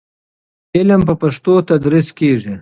علم 0.77 1.01
په 1.07 1.13
پښتو 1.21 1.53
تدریس 1.69 2.07
کېږي. 2.19 2.53